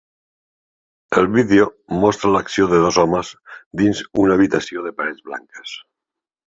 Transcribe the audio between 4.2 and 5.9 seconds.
una habitació de parets blanques.